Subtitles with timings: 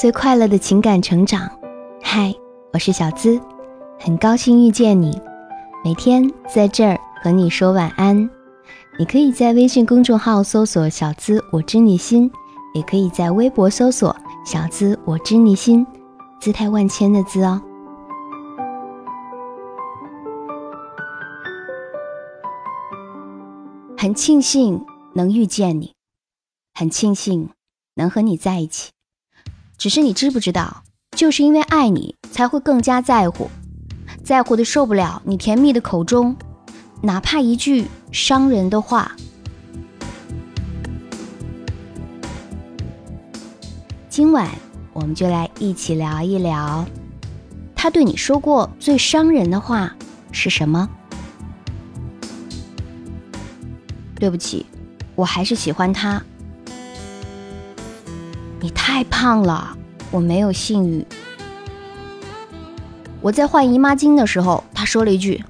[0.00, 1.46] 最快乐的情感成长。
[2.00, 2.34] 嗨，
[2.72, 3.38] 我是小资，
[3.98, 5.20] 很高兴遇见你。
[5.84, 8.16] 每天在这儿和你说晚安。
[8.98, 12.32] 你可以在微信公众号搜索“小资我知你心”，
[12.72, 15.86] 也可以在微博搜索“小资我知你心”，
[16.40, 17.60] 姿态万千的“资”哦。
[23.98, 24.82] 很庆幸
[25.12, 25.92] 能遇见你，
[26.72, 27.50] 很庆幸
[27.96, 28.92] 能和你在一起。
[29.80, 30.82] 只是你知不知道，
[31.16, 33.50] 就是因为爱你，才会更加在乎，
[34.22, 36.36] 在乎的受不了你甜蜜的口中，
[37.00, 39.16] 哪怕一句伤人的话。
[44.10, 44.50] 今晚
[44.92, 46.84] 我们就来一起聊一聊，
[47.74, 49.96] 他对你说过最伤人的话
[50.30, 50.86] 是什么？
[54.16, 54.66] 对不起，
[55.14, 56.22] 我还是喜欢他。
[58.60, 59.76] 你太胖了，
[60.10, 61.06] 我没有性欲。
[63.22, 65.42] 我在换姨妈巾的时候，他说了一句：“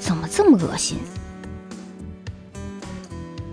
[0.00, 0.98] 怎么这么恶心？”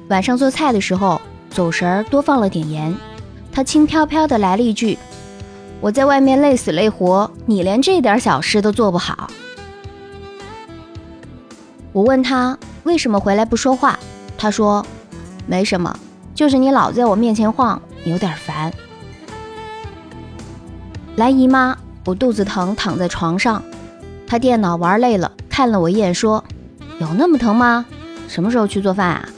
[0.09, 2.95] 晚上做菜的时候，走神儿多放了点盐，
[3.52, 4.97] 他轻飘飘的来了一句
[5.81, 9.29] ：“我在外面累死累活，你连这点小事都做不好。”
[11.91, 13.97] 我问他为什么回来不说话，
[14.38, 14.85] 他说
[15.47, 15.97] ：“没什么，
[16.35, 18.72] 就是你老在我面前晃，有点烦。”
[21.22, 23.61] 来姨妈，我肚子疼，躺在床上。
[24.25, 26.44] 他电脑玩累了，看了我一眼，说
[26.97, 27.86] ：“有那么疼吗？
[28.28, 29.30] 什么时候去做饭啊？”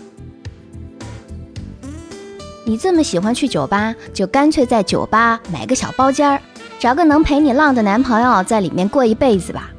[2.64, 6.40] 你这么喜欢去酒吧，就干脆在酒吧买个小包间儿，
[6.80, 9.70] 找个能陪你浪的男朋友，在里面过一辈子吧。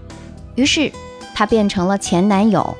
[0.56, 0.92] 于是，
[1.34, 2.76] 他变成了前男友。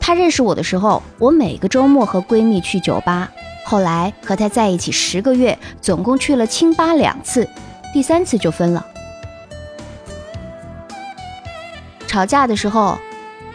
[0.00, 3.30] 他认识我的时候，我每个周末和闺蜜去酒吧。
[3.66, 7.46] 后来和他在一起十个月，总共去了清吧两次。
[7.92, 8.86] 第三次就分了。
[12.06, 12.98] 吵架的时候，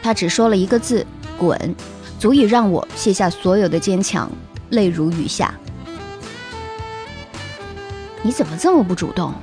[0.02, 1.06] 他只说了一个字
[1.38, 1.76] “滚”，
[2.20, 4.30] 足以让我卸下所有的坚强，
[4.70, 5.54] 泪如雨下。
[8.22, 9.34] 你怎么这么不主动？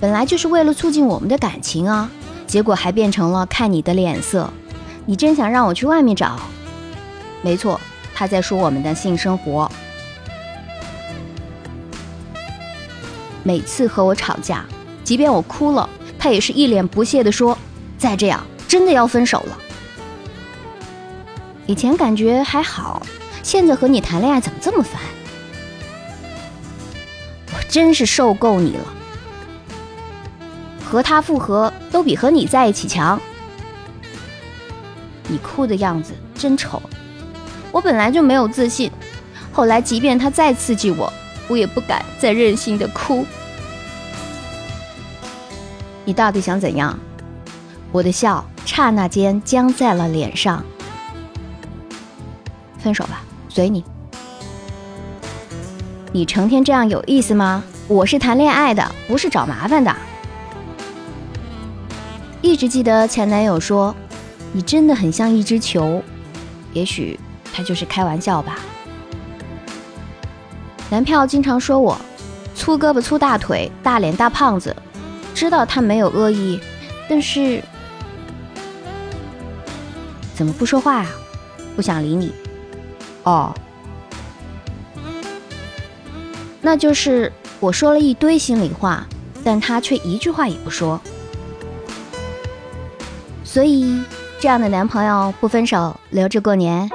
[0.00, 2.10] 本来就是为了促进我们的感情啊，
[2.46, 4.48] 结果还变成了看你的脸色。
[5.04, 6.38] 你真想让我去外面找？
[7.42, 7.80] 没错，
[8.14, 9.70] 他在说我们的性生活。
[13.42, 14.64] 每次和我吵架，
[15.02, 17.56] 即便我哭了，他也是一脸不屑地说
[17.98, 19.58] ：“再这样，真的要分手了。”
[21.66, 23.02] 以前感觉还好，
[23.42, 25.00] 现在和你谈恋爱怎么这么烦？
[27.54, 28.84] 我真是受够你了！
[30.84, 33.20] 和他复合都比和你在一起强。
[35.28, 36.82] 你哭的样子真丑。
[37.70, 38.90] 我本来就没有自信，
[39.52, 41.12] 后来即便他再刺激我。
[41.50, 43.26] 我也不敢再任性的哭。
[46.04, 46.96] 你到底想怎样？
[47.90, 50.64] 我的笑刹那间僵在了脸上。
[52.78, 53.84] 分手吧，随你。
[56.12, 57.64] 你成天这样有意思吗？
[57.88, 59.94] 我是谈恋爱的，不是找麻烦的。
[62.40, 63.94] 一直记得前男友说
[64.54, 66.00] ：“你真的很像一只球。”
[66.72, 67.18] 也许
[67.52, 68.60] 他就是开玩笑吧。
[70.90, 71.96] 男票经常说我
[72.54, 74.74] 粗胳膊粗大腿大脸大胖子，
[75.34, 76.60] 知道他没有恶意，
[77.08, 77.62] 但是
[80.34, 81.06] 怎么不说话啊？
[81.76, 82.34] 不想理你？
[83.22, 83.54] 哦，
[86.60, 89.06] 那就是我说了一堆心里话，
[89.44, 91.00] 但他却一句话也不说。
[93.44, 94.02] 所以
[94.40, 96.90] 这样的男朋友不分手，留着过年。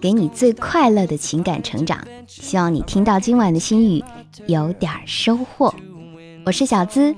[0.00, 4.04] 给你最快乐的情感成长，希望你听到今晚的心语
[4.46, 5.74] 有点收获。
[6.46, 7.14] 我是小资，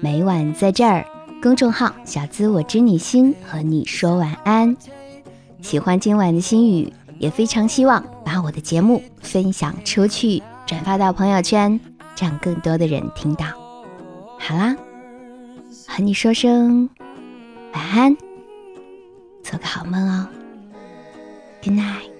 [0.00, 1.06] 每晚在这儿
[1.40, 4.76] 公众号“小资我知你心”和你说晚安。
[5.62, 11.78] 喜欢今晚的心语，也非常希望把我的节目分享出去，转发到朋友圈，
[12.18, 13.46] 让更多的人听到。
[14.40, 14.76] 好啦，
[15.86, 16.90] 和你说声
[17.72, 18.16] 晚安，
[19.44, 20.28] 做个好梦哦
[21.62, 22.13] ，Good night。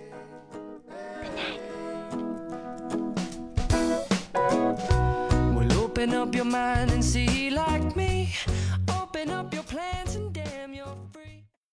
[6.04, 8.34] Open up your mind and see like me.
[8.90, 10.03] Open up your plans.